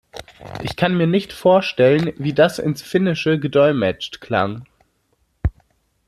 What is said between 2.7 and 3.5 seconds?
Finnische